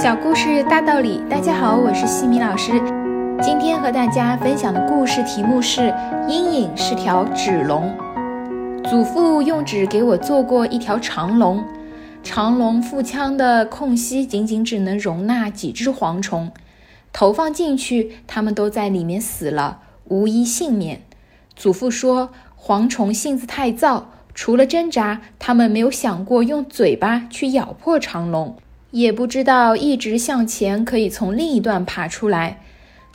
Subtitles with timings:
[0.00, 2.70] 小故事大道理，大家好，我是西米老师。
[3.42, 5.80] 今天和大家分享的故事题目是
[6.28, 7.92] 《阴影是条纸龙》。
[8.88, 11.64] 祖父用纸给我做过一条长龙，
[12.22, 16.52] 长龙腹腔的空隙仅仅只能容纳几只蝗虫，
[17.12, 21.02] 投放进去，它们都在里面死了，无一幸免。
[21.56, 28.54] 祖父说，蝗虫性子太躁，除了挣扎，它们没有想过用嘴巴去咬破长龙。
[28.90, 32.62] 也不知道一直向前可以从另一段爬出来，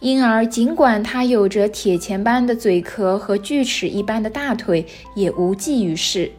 [0.01, 6.31] 因而尽管它有着铁钳般的嘴壳和锯齿一般的大腿，也无济于事。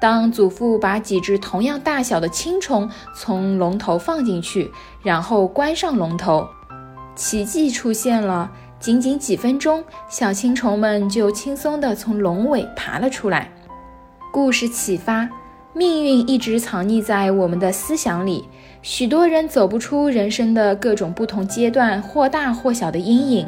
[0.00, 4.70] 当祖父把几只同样大小的青虫从龙头放进去，
[5.02, 6.46] 然后关上龙头，
[7.14, 8.50] 奇迹出现了。
[8.80, 13.52] 仅仅几分钟，小青虫们就轻松地从龙尾爬了出来。
[14.32, 15.28] 故事启发。
[15.74, 18.44] 命运一直藏匿在我们的思想里，
[18.80, 23.46] 许多人走不出人生的各种不同阶段或大或小的阴影，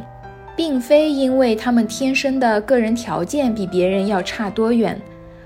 [0.55, 5.01] 并非因为他们天生的个人条件比别人要差多远，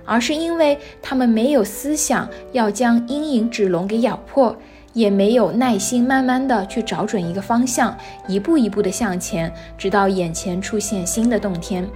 [0.05, 4.55] 而是因为他们没有思想要将阴影纸龙给咬破，
[4.93, 11.89] 也没有耐心慢慢的去找准一个方向，一步一步的向前，直到眼前出现新的洞天。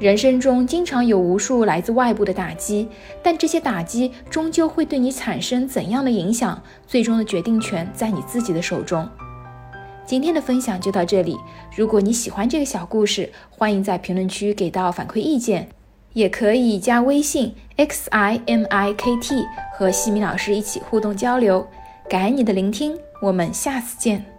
[0.00, 2.88] 人生中经常有无数来自外部的打击，
[3.22, 9.08] 但这些打击终究会对你产生怎样的影响，最终的决定权在你自己的手中。
[10.04, 11.38] 今天的分享就到这里，
[11.76, 15.68] 如果你喜欢这个小故事，欢迎在评论区给到反馈意见，
[16.12, 21.66] 也可以加微信 x i m i k t 和西米老师一起互动交流。
[22.10, 24.33] 感恩你的聆听，我们下次见。